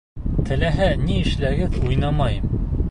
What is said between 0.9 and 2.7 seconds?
ни эшләгеҙ, уйнамайым!